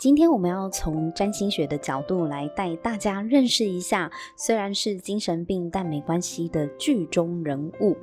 [0.00, 7.94] 今天我们要从占星学的角度来带大家认识一下，虽然是精神病但没关系的剧中人物。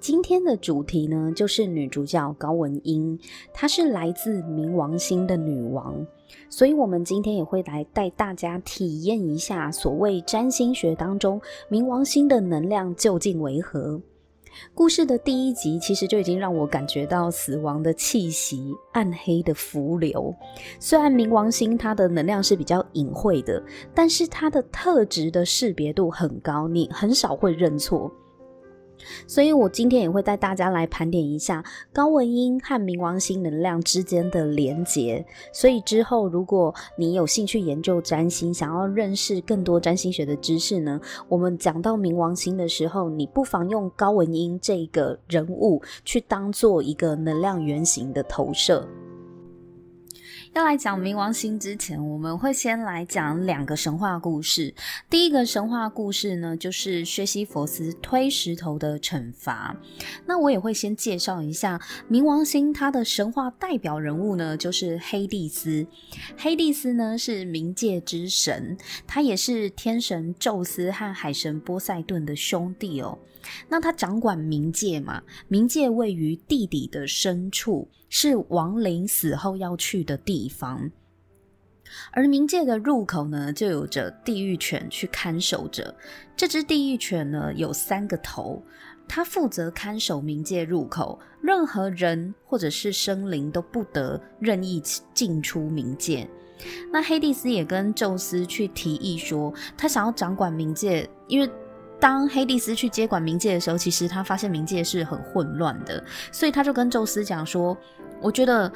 [0.00, 3.16] 今天的主题呢，就是女主角高文英，
[3.52, 6.04] 她是来自冥王星的女王，
[6.50, 14.00] 所以我们今天也会来带大家体验一下所谓占星学当中冥王星的能量究竟为何。
[14.74, 20.34] 故事的第一集其实就已经让我感觉到死亡的气息、暗黑的浮流。
[20.78, 23.62] 虽然冥王星它的能量是比较隐晦的，
[23.94, 28.10] 但是它的特质的识别度很高，你很少会认错。
[29.26, 35.24] 所以我今天也会带大家来盘点一下高文英和冥王星能量之间的连结。
[35.52, 48.86] 所以之后如果你有兴趣研究占星，想要认识更多占星学的知识呢，我们讲到冥王星的时候，你不妨用高文英这个人物去当做一个能量原型的投射。
[50.58, 54.74] 要来讲冥王星之前，我们会先来讲两个神话故事。
[55.08, 59.76] 第一个神话故事呢，就是薛西弗斯推石头的惩罚。
[60.26, 65.86] 那我也会先介绍一下冥王星，它的神话代表人物呢，就是黑帝斯。
[66.36, 73.16] 黑帝斯呢是冥界之神，他也是天神宙斯和海神波塞顿的兄弟哦。
[73.68, 80.90] 那他掌管冥界嘛，冥界位于地底的深处，是亡灵死后要去的地方。
[82.12, 85.94] 而冥界的入口呢，就有着地狱犬去看守着。
[86.36, 88.62] 这只地狱犬呢，有三个头，
[89.08, 94.82] 它负责看守冥界入口，任何人或者是生灵都不得任意
[95.14, 96.28] 进出冥界。
[96.92, 101.50] 那黑帝斯也跟宙斯去提议说，他想要掌管冥界，因为。
[102.00, 107.76] 当黑帝斯去接管冥界的时候，其实他发现冥界是很混乱的，所以他就跟宙斯讲说
[108.22, 108.72] ：“我觉得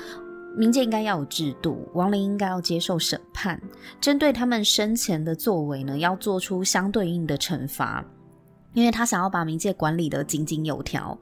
[0.59, 3.61] 冥界应该要有制度，亡灵应该要接受审判，
[4.01, 8.05] 针对他们生前的作为呢，要做出相对应的惩罚。”
[8.75, 11.19] 因为他想要把冥界管理得井井有条，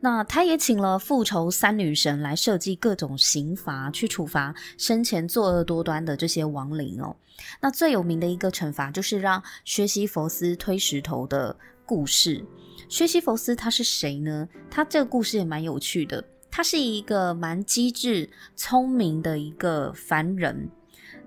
[0.00, 7.14] 那他也请了复仇三女神来设计各种刑罚，去处罚生前作恶多端的这些亡灵哦。
[7.60, 11.54] 那最有名的一个惩罚就是让薛西弗斯推石头的
[11.84, 12.44] 故事。
[12.88, 14.48] 薛西弗斯他是谁呢？
[14.70, 20.70] 他这个故事也蛮有趣的，他是一个蛮机智、聪明的一个凡人，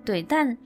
[0.03, 0.58] 对，但。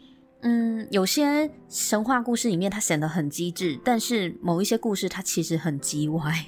[0.45, 6.45] 嗯，有些神话故事里面他显得很机智，但是某一些故事他其实很机歪，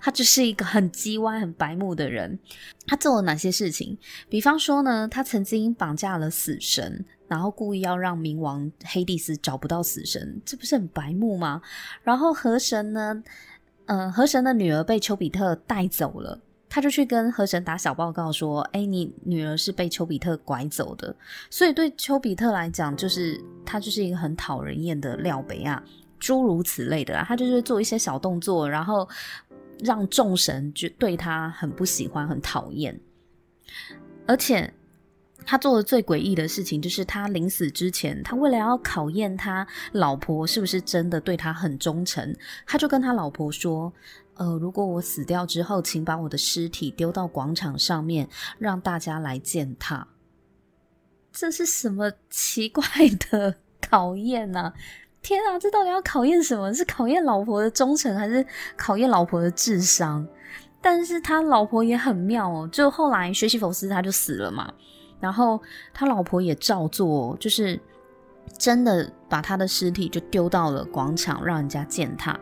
[0.00, 2.38] 他只是一个很机歪、很白目的人。
[2.86, 3.98] 他做了哪些事情？
[4.28, 11.60] 比方说呢，他曾经绑架了死神，然后故意要让冥王黑帝斯找不到死神，这不是很白目吗？
[12.04, 13.24] 然后河神呢，
[13.86, 16.40] 嗯、呃，河神的女儿被丘比特带走了。
[16.74, 21.14] 他就去跟河神打小报告说：“哎、你女儿是被丘比特拐走的。”
[21.50, 25.84] 所以对丘比特来讲，就是他就是一个很讨人厌的料杯啊，
[26.18, 27.22] 诸如此类的。
[27.28, 29.06] 他就是做一些小动作，然后
[29.80, 32.98] 让众神就对他很不喜欢、很讨厌。
[34.26, 34.72] 而且
[35.46, 42.34] 他做的最诡异的事情，就是他临死之前，他为了要考验他老婆是不是真的对他很忠诚，
[42.66, 43.92] 他就跟他老婆说。
[44.34, 48.26] 呃，如果我死掉之后，请把我的尸体丢到广场上面，
[48.58, 50.08] 让大家来践踏。
[51.30, 52.82] 这是什么奇怪
[53.30, 54.72] 的考验呢、啊？
[55.20, 56.72] 天啊，这到底要考验什么？
[56.72, 60.26] 是考验老婆的忠诚，还是考验老婆的智商？
[60.80, 64.72] 但是他老婆也很妙哦，就后来薛西弗斯他就死了嘛，
[65.22, 65.62] 然后
[65.94, 67.78] 他老婆也照做，就是
[68.58, 72.36] 真的把他的尸体就丢到了广场，让人家践踏。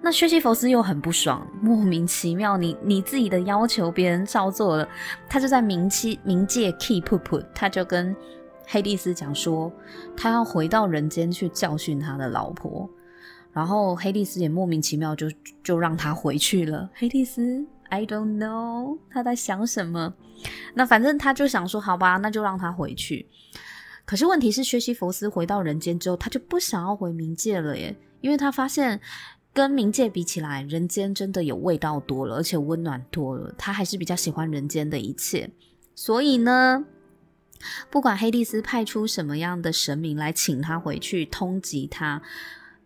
[0.00, 4.88] 那薛西弗斯又很不爽，莫名其妙，你你自己的要求别人照做了，
[5.28, 8.16] 他就在冥期冥界 keep put，他就跟
[8.66, 9.70] 黑帝斯讲说，
[10.16, 12.88] 他要回到人间去教训他的老婆，
[13.52, 15.30] 然后黑帝斯也莫名其妙就
[15.62, 16.88] 就让他回去了。
[16.94, 20.14] 黑帝斯，I don't know 他在想什么，
[20.74, 23.28] 那反正他就想说，好吧，那就让他回去。
[24.04, 29.00] 可是问题是，薛西弗斯回到人间之后，他就不想要回冥界了耶，因为他发现。
[29.56, 33.54] 跟冥界比起来，人间真的有味道多了，而且温暖多了。
[33.56, 35.48] 他还是比较喜欢人间的一切，
[35.94, 36.84] 所以呢，
[37.88, 42.20] 不管黑帝斯派出什么样的神明来请他回去通缉他，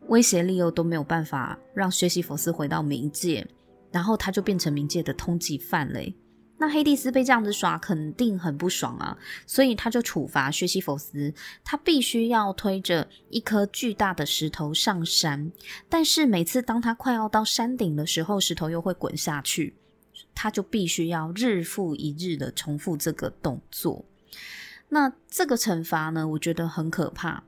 [0.08, 3.46] 威胁利诱都没有办法让薛西弗斯回到冥界，
[3.90, 6.14] 然后他就变成冥界的通缉犯嘞。
[6.60, 11.32] 那黑帝斯被这样子耍，肯定很不爽啊，所以他就处罚薛西弗斯，
[11.62, 15.52] 他必须要推着一颗巨大的石头上山，
[15.88, 19.76] 但是每次当他快要到山顶的时候，石头又会滚下去，
[20.34, 24.04] 他就必须要日复一日的重复这个动作。
[24.88, 27.44] 那这个惩罚呢，我觉得很可怕，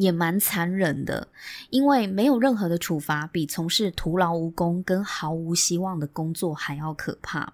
[0.00, 1.28] 也蛮残忍的，
[1.68, 7.52] 因为没有任何的处罚比从事徒劳无功跟毫无希望的工作还要可怕。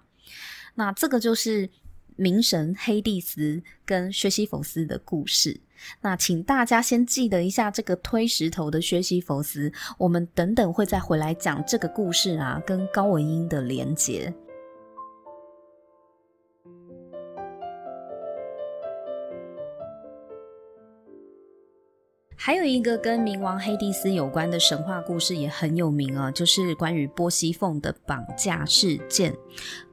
[0.75, 1.69] 那这个就是
[2.17, 5.59] 冥神黑帝斯跟薛西弗斯的故事。
[6.01, 14.33] 那请大家先记得一下这个推石头的薛西弗斯，我们等等会再回来讲这个故事啊，跟高文英的连结。
[22.47, 29.35] 还有一个跟冥王黑帝斯有关的神话故事也很有名啊，就是关于波西凤的绑架事件。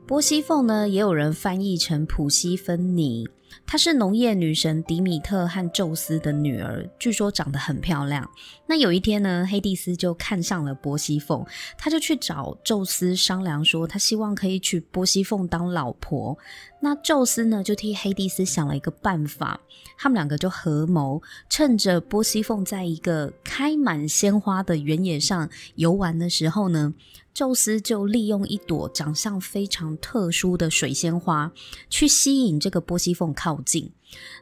[0.07, 3.29] 波西凤呢，也有人翻译成普西芬尼。
[3.67, 8.29] 她是农业女神迪米特和宙斯的女儿，据说长得很漂亮。
[8.67, 11.45] 那有一天呢，黑帝斯就看上了波西凤，
[11.77, 16.37] 他就去找宙斯商量，说他希望可以娶波西凤当老婆。
[16.81, 19.61] 那宙斯呢，就替黑帝斯想了一个办法，
[19.99, 26.95] 他们两个就合谋，趁着波西凤在一个开满鲜花的原野上游玩的时候呢。
[27.33, 31.51] 宙斯就利用一朵长相非常特殊的水仙花，
[31.91, 33.93] 去吸引这个波西凤靠近。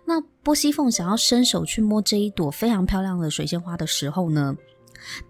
[0.04, 4.56] 那波西凤想要伸手去摸这一朵非常漂亮的水仙花的时候呢，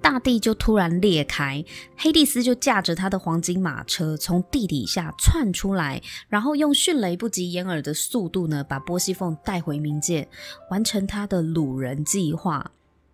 [0.03, 1.65] 大地就突然裂开，
[1.97, 10.29] 黑蒂斯就驾着他的黄金马车从地底下窜出来，然后用迅雷不及掩耳的速度呢，把波西凤带回冥界，
[10.71, 12.71] 完成他的掳人计划。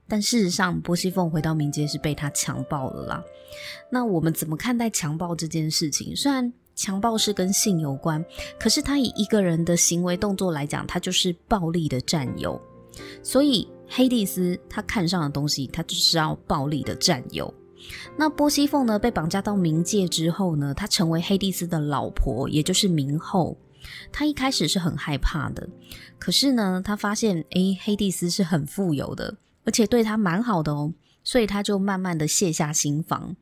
[0.08, 3.22] 但事实上，波西凤回到冥界是被他强暴了啦。
[3.90, 6.16] 那我们怎么看待强暴这件事情？
[6.16, 8.24] 虽然强暴是跟性有关，
[8.56, 12.60] 可是他以一个人的行为动作来讲，他就是暴力的占有。
[13.20, 17.52] 所以黑帝斯他看上的东西，他就是要暴力的占有。
[18.16, 23.58] 那波西凤呢，被绑架到冥界之后呢，他成为黑帝斯的老婆，也就是冥后。
[24.12, 25.68] 他一开始是很害怕的，
[26.18, 29.36] 可是呢，他发现诶，黑帝斯是很富有的。
[29.64, 33.36] 而且对他蛮好的哦，所以他就慢慢的卸下心防。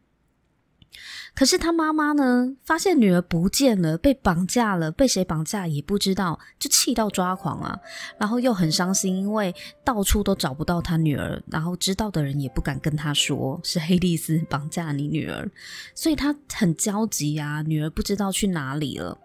[1.36, 7.78] 可是他妈妈呢，发现女儿不见了，被绑架了，被谁绑架也不知道，就气到抓狂啊。
[8.18, 9.54] 然后又很伤心，因为
[9.84, 15.48] 到处都找不到他女儿，然后知道的人也不敢跟他说是黑帝斯绑架你女儿，
[15.94, 19.16] 所以他很焦急啊，女儿不知道去哪里了。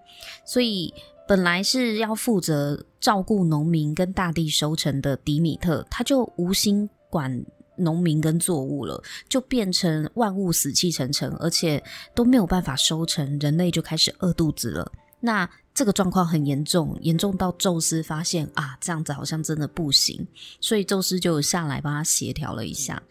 [0.45, 0.93] 所以
[1.25, 2.85] 本来是要负责。
[3.01, 7.43] 照顾农民跟大地收成的迪米特，他就无心管
[7.75, 11.83] 农民跟作物了，就变成万物死气沉沉，而且
[12.13, 14.91] 都没有办法收成，人类就开始饿肚子了。
[15.19, 20.27] 那这个状况很严重，严重到宙斯发现啊，这样子好像真的不行，
[20.59, 23.01] 所以宙斯就下来帮他协调了一下。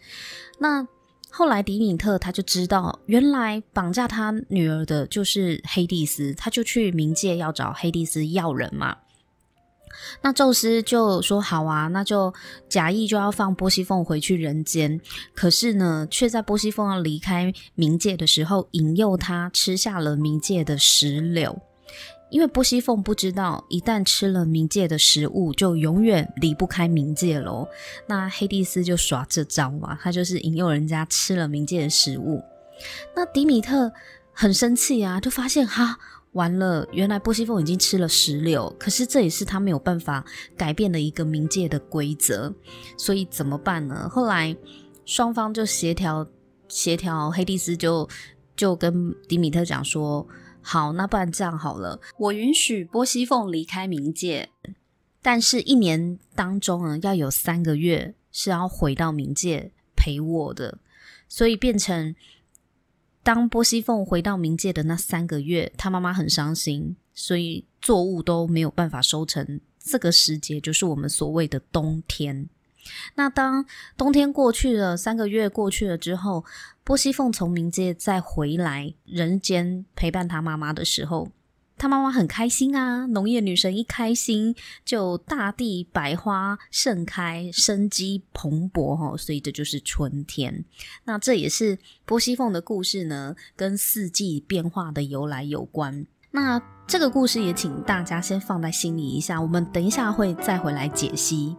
[0.59, 0.85] 那
[1.29, 8.97] 后来迪米特他就知道，原来绑架他女儿的就是黑帝斯，他就去冥界要找黑帝斯要人嘛。
[10.21, 12.33] 那宙斯就说好啊，那就
[12.69, 14.99] 假意就要放波西凤回去人间。
[15.33, 21.59] 可是呢，却在波西凤要离开冥界的时候，引诱他吃下了冥界的石榴。
[22.29, 27.67] 因为波西凤不知道，一旦吃了冥界的食物，就永远离不开冥界喽。
[28.07, 32.41] 那黑帝斯就耍这招嘛，他就是引诱人家吃了冥界的食物。
[33.13, 33.91] 那迪米特
[34.31, 35.97] 很生气啊，就发现哈。
[36.33, 40.25] 完了，原来波西凤已经吃了石榴，可是这也是他没有办法
[40.55, 42.53] 改变的一个冥界的规则，
[42.97, 44.07] 所以怎么办呢？
[44.09, 44.55] 后来
[45.05, 46.25] 双方就协调
[46.69, 48.07] 协调，黑帝斯就
[48.55, 50.25] 就跟迪米特讲说
[50.63, 54.47] ：“好，那不然这样好了，我允许波西凤离开冥界，
[55.21, 60.77] 但是一年当中呢，要有三个月是要回到冥界陪我的，
[61.27, 62.15] 所以变成。”
[63.23, 69.59] 当波西凤回到冥界的那三个月，他妈妈很伤心，所以作物都没有办法收成。
[69.79, 72.49] 这个时节就是我们所谓的冬天。
[73.15, 76.43] 那当冬天过去了，三个月过去了之后，
[76.83, 81.29] 波西凤从冥界再回来人间陪伴他妈妈的时候。
[81.81, 90.63] 她妈妈很开心啊，农业女神一开心，就大地百花盛开，生机蓬勃哈，所以这就是春天。
[91.05, 96.05] 那这也是波西凤的故事呢，跟四季变化的由来有关。
[96.29, 101.57] 那这个故事也请大家先放在心里一下，我们等一下会再回来解析。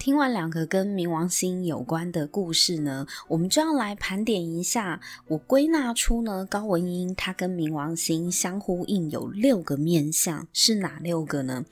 [0.00, 4.98] 听完两个跟冥王星有关的故事呢，我们就要来盘点一下。
[5.28, 11.66] 我归纳出呢，高文英他跟冥王星相呼应有六个面相，是哪六个呢？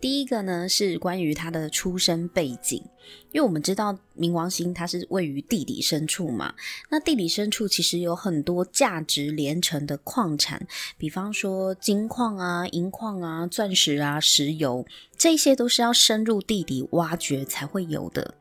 [0.00, 2.84] 第一个呢是关于他的出生背景，
[3.32, 6.54] 因为我们知道冥王星它是位于地底深处嘛，
[6.90, 14.86] 那地底深处其实有很多价值连城的矿产，比方说金矿啊、银矿啊、钻石啊、石油，
[15.16, 18.34] 这些都是要深入地底挖掘才会有的。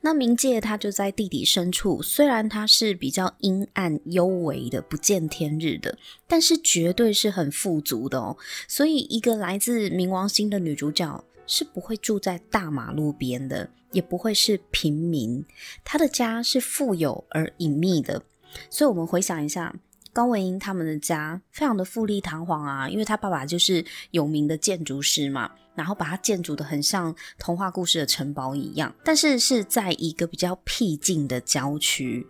[0.00, 5.96] 那冥界它就在地底深处，虽然它是比较阴暗幽微的、不见天日的，
[6.26, 8.36] 但是绝对是很富足的哦。
[8.66, 13.68] 所以，一个来自冥王星的女主角是不会住在大马路边的。
[13.92, 15.44] 也不会是平民，
[15.82, 18.22] 他的家是富有而隐秘的。
[18.70, 19.74] 所以，我们回想一下，
[20.12, 32.24] 高文英他们的家非常的富丽堂皇啊，因为他爸爸就是有名的建筑师嘛，然后把他建筑得很像童话故事的城堡一样，但是是在一个比较僻静的郊区。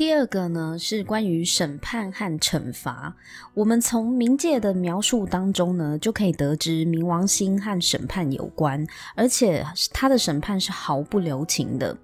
[0.00, 3.14] 第二个呢，是关于审判和惩罚。
[3.52, 8.82] 我们从冥界的描述当中呢，就可以得知冥王星和审判有关，
[9.14, 11.94] 而且他的审判是毫不留情的。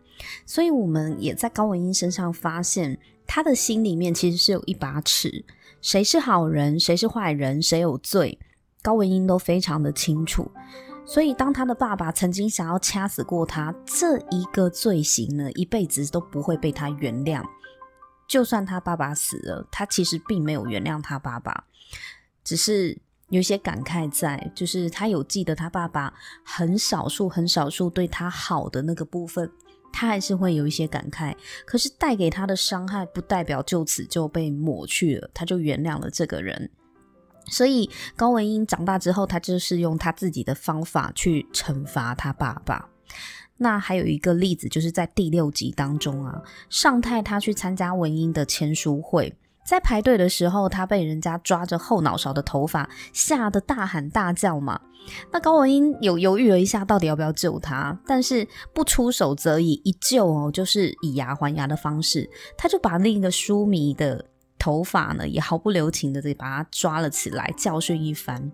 [0.45, 5.43] 所以我们也在高文英身上发现，他的心里面其实是有一把尺，
[5.81, 8.39] 谁是好人，谁是坏人，谁有罪，
[8.83, 10.51] 高文英都非常的清楚。
[11.07, 17.43] 所以当他的爸爸曾经想要掐死过他，这一个罪行呢，一辈子都不会被他原谅。
[18.29, 21.65] 就算他爸爸死了，他其实并没有原谅他爸爸，
[22.43, 26.13] 只是有些感慨在，就是他有记得他爸爸
[26.45, 29.51] 很少数、很少数对他好的那个部分，
[29.93, 31.35] 他还是会有一些感慨。
[31.65, 36.71] 可是带给他的伤害，不代表就此就被抹去了，他就原谅了这个人。
[37.49, 42.89] 所以高文英长大之后，他就是用他自己的方法去惩罚他爸爸。
[43.59, 49.35] 那还有一个例子，就是在第六集当中啊，尚泰他去参加文英的签书会，
[49.65, 54.79] 在排队的时候，他被人家抓着后脑勺的头发，吓得大喊大叫嘛。
[55.33, 57.99] 那高文英有犹豫了一下，到底要不要救他？
[58.07, 64.23] 但是不出手则已，一救哦，就是以牙还牙的方式，他就把另一个书迷的
[64.59, 68.53] 头发呢，也毫不留情的把他抓了起来，教训一番。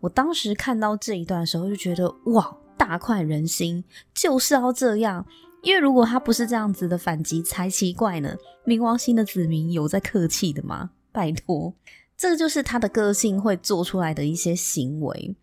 [0.00, 2.56] 我当时看到这一段的时候，就觉得哇。
[2.76, 5.26] 大快人心，就是要这样，
[5.62, 8.36] 因为如果他不是这样子的反击才奇怪呢。
[8.64, 10.90] 冥王星的子民有在客气的吗？
[11.12, 11.74] 拜托，
[12.16, 15.36] 这就是他的个性会做出来的一些行为。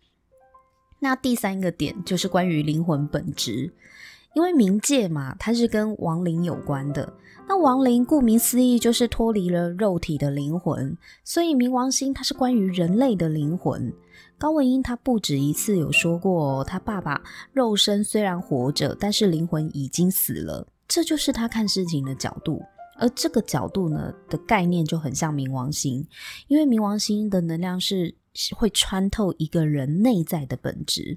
[0.98, 3.72] 那第三个点就是关于灵魂本质，
[4.34, 7.12] 因为冥界嘛，它是跟亡灵有关的。
[7.48, 13.92] 那亡灵顾名思义就是脱离了肉体的灵魂，所以冥王星它是关于人类的灵魂。
[14.38, 17.22] 高文英他不止一次有说过，他爸爸
[17.52, 22.60] 肉身虽然活着，但是灵魂已经死了，这就是他看事情的角度。
[22.98, 26.04] 而这个角度呢的概念就很像冥王星，
[26.48, 28.14] 因为冥王星的能量是
[28.56, 31.16] 会穿透一个人内在的本质，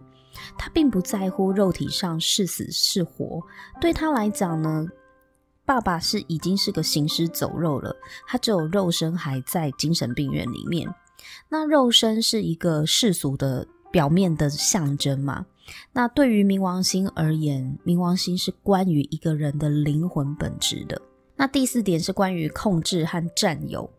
[0.58, 3.42] 他并不在乎肉体上是死是活，
[3.82, 4.88] 对他来讲呢，
[5.66, 7.96] 爸爸是已经是个行尸走肉了，
[8.28, 10.88] 他只有肉身还在精神病院里面。
[11.50, 15.46] 那肉身是一个世俗的表面的象征嘛？
[15.92, 21.02] 那对于冥王星而言，冥王星是关于一个人的灵魂本质的。
[21.36, 23.90] 那第四点是关于控制和占有。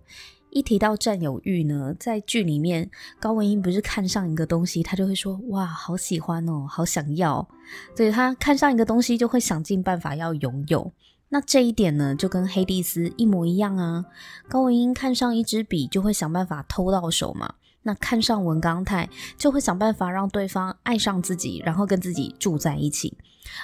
[0.50, 2.88] 一提到占有欲呢，在剧里面，
[3.20, 7.46] 高文英不是看上一个东西，他就会说：“哇，好喜欢哦，好想要。”
[7.94, 10.90] 所以他看上一个东西，就会想尽办法要拥有。
[11.28, 14.04] 那这一点呢，就跟黑蒂斯一模一样啊。
[14.49, 17.54] 高文英看上一支笔，就会想办法偷到手嘛。
[17.83, 23.16] 那看上文刚泰，就会想办法让对方爱上自己，然后跟自己住在一起。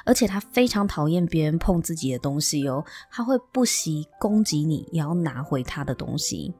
[0.05, 6.55] 而且他非常讨厌别人碰自己的东西哦，他会不惜攻击你，也要拿回他的东西。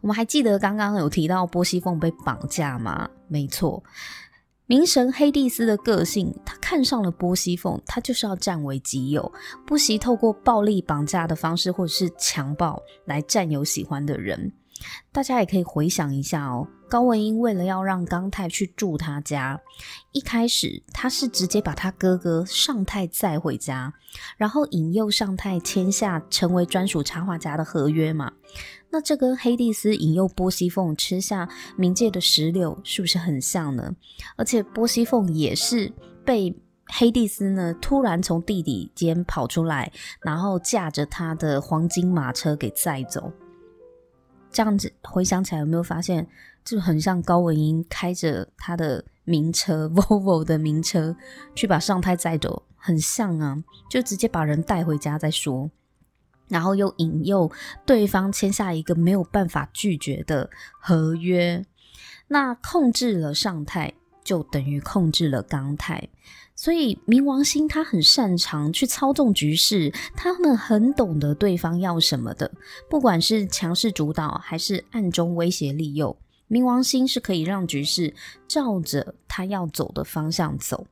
[0.00, 3.08] 我们还记得刚刚有提到波西凤被绑架吗？
[3.28, 3.82] 没错。
[4.68, 9.32] 冥神黑蒂斯的个性，他看上了波西凤，他就是要占为己有，
[9.66, 14.52] 不惜透过暴力绑架的方式，或者是强暴来占有喜欢的人。
[15.12, 19.60] 大家也可以回想一下哦，高文英为了要让刚泰去住他家，
[20.12, 23.92] 一开始他是直接把他哥哥尚泰载回家，
[24.36, 28.32] 然后引诱尚泰签下成为专属插画家的合约嘛。
[28.92, 33.96] 那这跟黑蒂斯引诱波西凤吃下冥界的石榴是不是很像呢？
[34.36, 35.90] 而且波西凤也是
[36.26, 36.54] 被
[36.88, 43.32] 黑蒂斯呢突然从地底间跑出来，然后驾着他的黄金马车给载走。
[44.50, 46.28] 这样子回想起来，有没有发现
[46.62, 51.16] 就很像高文英开着他的名车 Volvo 的名车
[51.54, 53.56] 去把尚泰载走，很像啊，
[53.88, 55.70] 就直接把人带回家再说。
[56.52, 57.50] 然后又引诱
[57.86, 61.64] 对方签下一个没有办法拒绝的合约，
[62.28, 66.10] 那控制了上泰，就等于控制了刚太。
[66.54, 72.52] 所以冥王星他很擅长去操纵局势，他们很懂得对方要什么的，
[72.90, 76.14] 不管是强势主导还是暗中威胁利诱，
[76.50, 78.14] 冥王星是可以让局势
[78.46, 80.86] 照着他要走的方向走。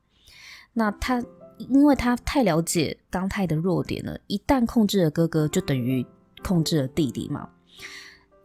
[0.73, 1.23] 那他
[1.69, 6.05] 因为他太了解刚太的弱点了，一旦控制了哥哥，就等于
[6.43, 7.49] 控制了弟弟嘛。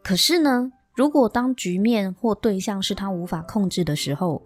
[0.04, 4.44] 可是呢，如果当局面或对象是他无法控制的时候，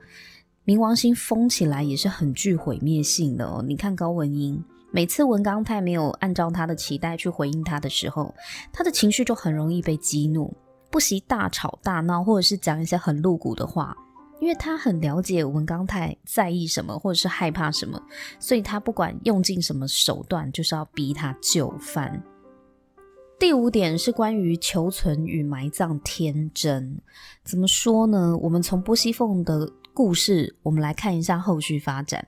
[0.65, 3.63] 冥王星疯起来也是很具毁灭性的哦。
[3.67, 8.33] 你看高文英，每次文刚太没有按照他的期待去回应他的时候，
[8.71, 10.53] 他的情绪就很容易被激怒，
[10.91, 13.97] 不惜大吵大闹，或者是讲一些很露骨的话。
[14.39, 18.01] 因为他很了解文刚太在意什么，或者是害怕什么，
[18.39, 22.23] 所以他不管用尽什么手段，就是要逼他就范。
[23.37, 26.99] 第五点是关于求存与埋葬天真，
[27.43, 28.37] 怎么说呢？
[28.37, 32.27] 我们从波西凤的故事，我们来看一下后续发展。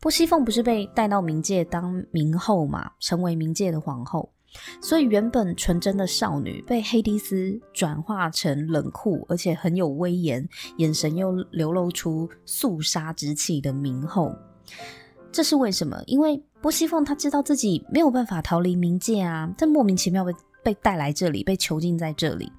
[0.00, 4.30] 波西凤不是被带到冥界当冥后嘛，成为冥界的皇后。
[4.80, 14.34] 所以原本纯真的少女被黑迪斯转化成冷酷而且很有威严，眼神又流露出肃杀之气的冥后。
[15.32, 16.02] 这是为什么？
[16.06, 22.50] 因为波西凤她知道自己没有办法逃离冥界啊，但莫名其妙被被带来这里，被囚禁在这里。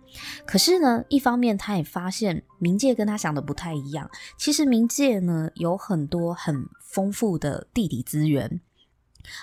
[0.46, 4.10] 可是呢，一方面他也发现冥界跟他想的不太一样。
[4.38, 8.62] 其实冥界呢有很多很丰富的地理资源，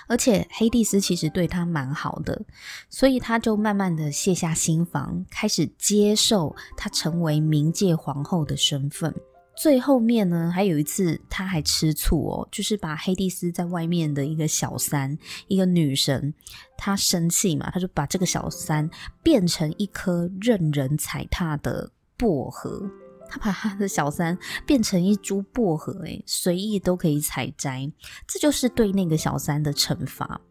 [0.07, 2.41] 而且黑蒂斯其实对他蛮好的，
[2.89, 9.13] 所以他就慢慢的卸下心防，开始接受他成为冥界皇后的身份。
[9.57, 15.17] 最后面呢，还有一次他还吃醋哦，就是把黑蒂斯在外面的一个小三，
[15.49, 16.33] 一个女神，
[16.77, 18.89] 他生气嘛，他就把这个小三
[19.21, 22.89] 变成一颗任人踩踏的薄荷，
[23.29, 27.91] 他把他的小三变成一株薄荷，诶，随意都可以采摘，
[28.27, 30.41] 这就是对那个小三的惩罚。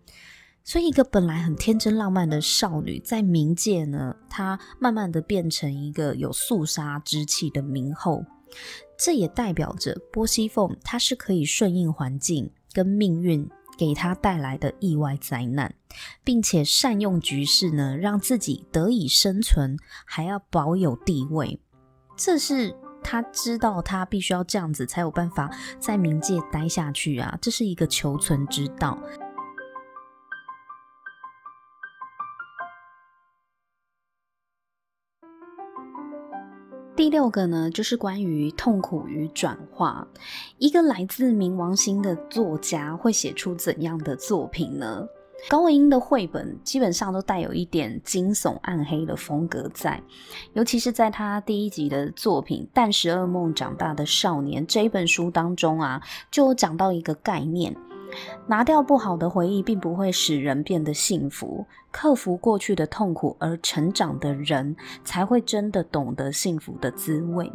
[0.65, 8.23] 所以，一个本来很天真浪漫的少女，在冥界呢，她慢慢的变成一个有肃杀之气的冥后。
[8.99, 15.75] 这也代表着波西凤，她是可以顺应环境跟命运给她带来的意外灾难，
[16.23, 21.59] 并且善用局势呢，让自己得以生存，还要保有地位。
[22.19, 27.39] 这是他知道，他必须要这样子才有办法在冥界待下去啊！
[27.41, 28.99] 这是一个求存之道。
[36.97, 40.05] 第六个呢，就是关于痛苦与转化。
[40.59, 45.07] 一个来自冥王星的作家会写出怎样的作品呢？
[45.49, 50.03] 高文英的绘本基本上都带有一点惊悚暗黑的风格在，
[50.53, 57.75] 尤其是在他第一集的作品《但十二梦长大的少年》这一本书当中啊，就讲到一个概念。
[58.47, 61.67] 拿掉不好的回忆，并不会使人变得幸福。
[61.91, 67.51] 克服过去的痛苦而成长的人，才会真的懂得幸福的滋味。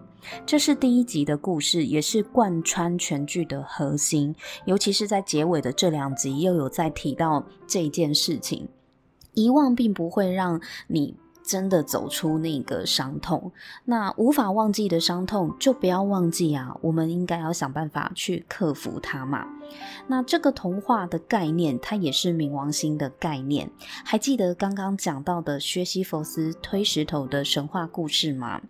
[0.45, 4.35] 这是第一集的故事，也是贯穿全剧的核心。
[4.65, 8.67] 尤其是在结尾的这两集，又有在提到这件事情。
[9.33, 11.15] 遗忘并不会让你。
[11.43, 13.51] 真的走出那个伤痛，
[13.85, 16.75] 那无法忘记的伤痛就不要忘记啊！
[16.81, 19.45] 我们应该要想办法去克服它嘛。
[20.07, 23.69] 那这个童话的概念，它也是冥王星的概念。
[24.05, 28.61] 还记得刚刚讲到的薛西弗斯推石头的神话故事吗？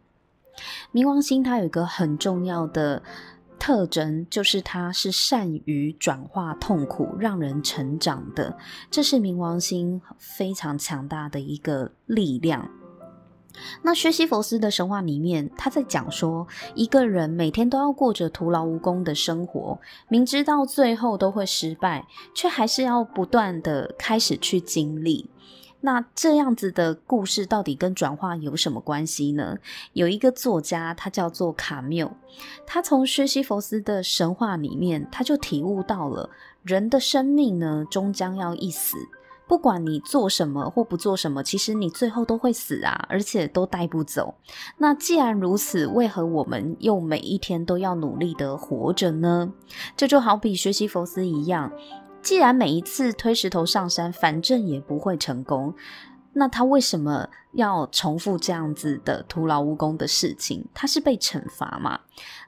[0.91, 3.01] 冥王星它有一个很重要的
[3.63, 8.57] 特征，就是它是善于转化痛苦，让人成长的。
[8.91, 12.69] 这是冥王星非常强大的一个力量。
[13.81, 16.45] 那薛西弗斯的神话里面，他在讲说，
[16.75, 25.29] 一个人每天都要过着徒劳无功的生活，明知道最后都会失败，却还是要不断的开始去经历。
[25.85, 29.57] 那这样子的故事到底跟转化有什么关系呢？
[29.91, 32.09] 有一个作家，他叫做卡缪，
[32.65, 36.29] 他从薛西弗斯的神话里面，他就体悟到了
[36.63, 38.95] 人的生命呢，终将要一死。
[39.45, 44.33] 不管你做什么或不做什么，其实你最后都会死啊，而且都带不走。
[44.77, 49.51] 那既然如此，为何我们又每一天都要努力的活着呢？
[49.97, 51.73] 这就好比薛西弗斯一样。
[52.23, 55.75] 既然每一次推石头上山，反正也不会成功，
[56.31, 60.65] 那他为什么要重复这样子的徒劳无功的事情？
[60.73, 61.99] 他是被惩罚嘛？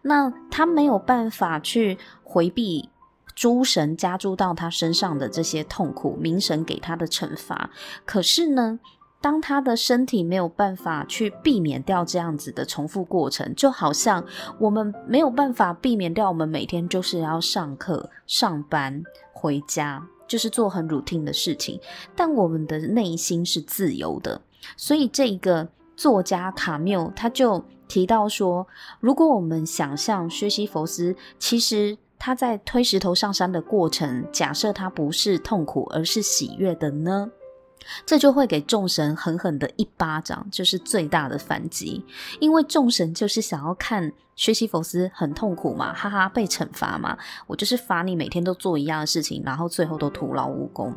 [0.01, 2.89] 那他没有办法去回避
[3.35, 7.69] 诸神加诸到他身上的这些痛苦，冥神给他的惩罚。
[8.05, 8.79] 可是呢，
[9.21, 14.23] 当他的身体没有办法去避免掉这样子的重复过程，就好像
[14.57, 19.03] 我们没有办法避免掉我们每天就是要上课、上班、
[19.35, 21.77] 回家，就是做很 routine 的事情。
[22.15, 24.41] 但我们的内心是自由的，
[24.77, 25.67] 所以这一个
[25.97, 28.65] 作家卡缪他就提到说，
[29.01, 37.29] 如果我们想象薛西弗斯，其实他在推石头上山的过程，假设他不是痛苦，而是喜悦的呢？
[38.05, 42.05] 这就会给众神狠狠的一巴掌，就是最大的反击。
[42.39, 47.17] 因为众神就是想要看学习佛斯很痛苦嘛，哈哈，被惩罚嘛。
[47.47, 50.93] 我就是罚你每天都做一样的事情，然后最后都徒劳无功。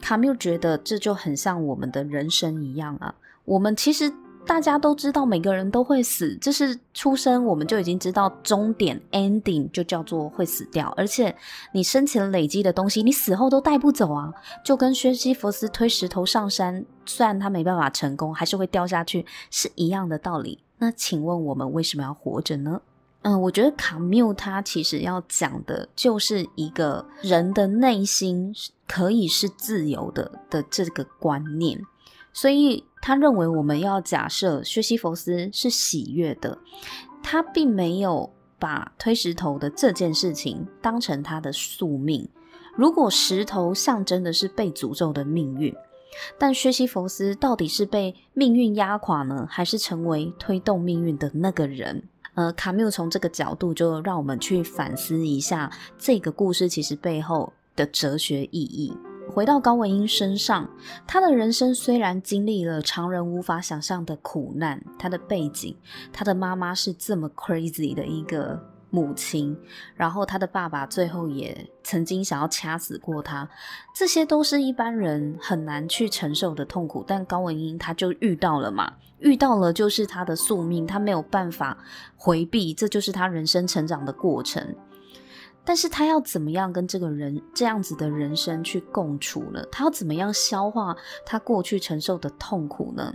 [0.00, 4.12] 卡缪觉得这就很像我们的人生一样啊，我们其实。
[4.44, 11.34] 大家都知道每个人都会死，这是出生我们就已经知道终点 ending 就叫做会死掉，而且
[11.72, 14.32] 你生前累积的东西，你死后都带不走啊，
[14.64, 20.58] 就跟薛西弗斯推石头上山，虽然他没办法成功，还是会掉下去，是一样的道理。
[20.78, 22.82] 那请问我们为什么要活着呢？
[23.22, 28.52] 嗯，我觉得卡缪他其实要讲的就是一个人的内心
[28.88, 31.80] 可以是自由的的这个观念，
[32.32, 32.84] 所以。
[33.04, 36.56] 他认为我们要假设薛西弗斯是喜悦的，
[37.20, 42.28] 他并没有把推石头的这件事情当成他的宿命。
[42.76, 45.74] 如果石头象征的是被诅咒的命运，
[46.38, 52.04] 但薛西弗斯到底是被命运压垮呢，还是成为推动命运的那个人？
[52.34, 55.68] 呃，卡缪从这个角度就让我们去反思一下
[55.98, 58.96] 这个故事其实背后的哲学意义。
[59.34, 60.68] 回到高文英身上，
[61.06, 65.74] 她的人生虽然经历了常人无法想象的苦难，她的背景，
[66.12, 69.56] 她的妈妈是这么 crazy 的一个母亲，
[69.96, 73.48] 然后她的爸爸最后也曾经想要掐死过她，
[73.94, 81.78] 这些都是一般人很难去承受的痛苦，但高文英她就遇到了嘛，遇到了就是他的宿命，他没有办法
[82.16, 84.62] 回避，这就是他人生成长的过程。
[85.64, 89.64] 但是他要怎么样跟这个人这样子的人生去共处呢？
[89.70, 93.14] 他要怎么样消化他过去承受的痛苦呢？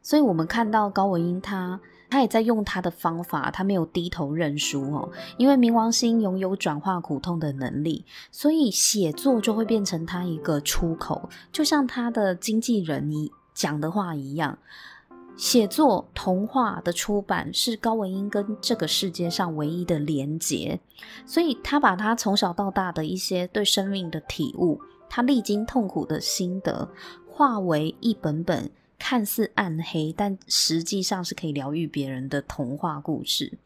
[0.00, 5.10] 所以，我们看到高文英他，他也在用他的方法，他没有低头认输哦。
[5.36, 14.56] 因为冥王星拥有转化苦痛的能力，所以写作就会变成他一个出口，就像他的经纪人你讲的话一样。
[15.36, 20.80] 写作童话的出版是高文英跟这个世界上唯一的连结，
[21.26, 26.88] 所以他把他从小到大的一些对生命的体悟，他历经痛苦的心得，
[27.28, 33.58] 化为一本本看似暗黑，但实际上是可以疗愈别人的童话故事。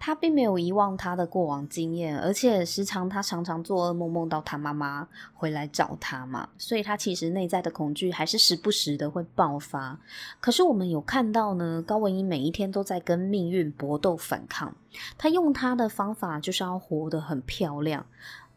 [0.00, 10.00] 他并没有遗忘他的过往经验，而且时常他常常做噩梦，梦到他妈妈回来找他嘛，所以他其实内在的恐惧还是时不时的会爆发。
[10.40, 14.74] 可是我们有看到呢，高文英每一天都在跟命运搏斗反抗，
[15.18, 18.06] 他用他的方法就是要活得很漂亮，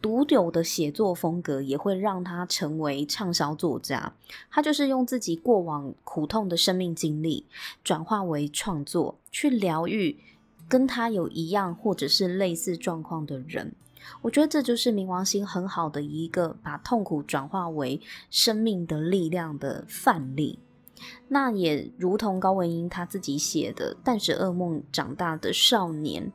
[0.02, 4.14] 独有的写作风格也会让他成为畅销作家。
[4.50, 7.46] 他就是用自己过往苦痛的生命经历
[7.84, 10.18] 转化为创作，去疗愈。
[10.74, 13.76] 跟他有一样或者是类似状况的人，
[14.24, 20.58] 我觉得这就是冥王星很好的一个把痛苦转化为生命的力量的范例。
[21.28, 26.34] 那也如同高文英他自己写的，但是噩梦长大的少年，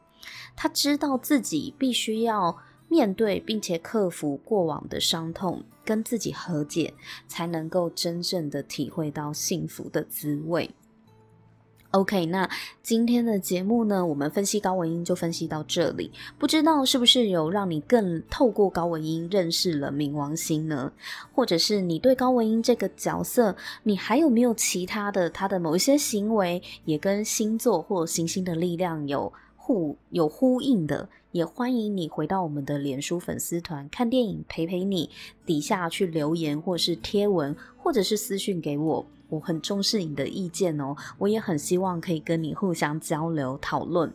[0.54, 6.94] 他知道自己必须要面对并且克服过往的伤痛，跟自己和解，
[7.26, 10.70] 才能够真正的体会到幸福的滋味。
[11.92, 12.46] OK，那
[12.82, 16.10] 今天的节目呢，我们分析高文英就分析到这里。
[16.38, 20.92] 不知道是不是有让你更透过高文英认识了冥王星呢？
[21.34, 31.08] 或者是你对高文英这个角色，你还有没有其他的他的某一些行为，也跟星座或行星的力量有互有呼应的？
[31.32, 35.08] 也欢迎你回到我们的脸书粉丝团看电影陪陪你，
[35.46, 39.06] 底下去留言或是贴文，或者是私讯给我。
[39.28, 44.12] 我很重视你的意见哦，我也很希望可以跟你互相交流讨论。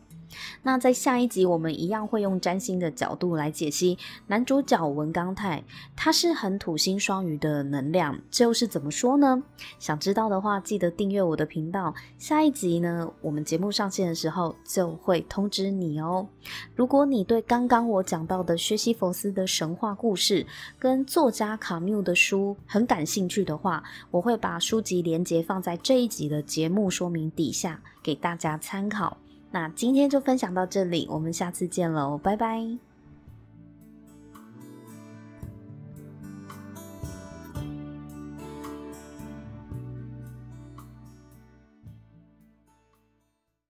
[0.62, 5.64] 那在下一集，我们一样会用占星的角度来解析男主角文刚泰，
[5.96, 9.42] 他是很土星双鱼的能量，这又是怎么说呢？
[9.80, 11.94] 想知道的话，记得订阅我的频道。
[12.18, 16.28] 下一集呢，我们节目上线的时候就会通知你哦。
[16.76, 20.46] 如果你对刚刚我讲到的薛西弗斯的神话故事
[20.80, 29.18] 跟作家卡缪的书很感兴趣的话，我会把书籍连结放在这一集的节目说明底下，给大家参考。
[29.54, 32.93] 那今天就分享到这里，我们下次见喽，拜拜。